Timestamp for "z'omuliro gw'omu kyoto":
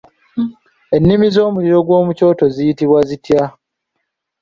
1.35-2.45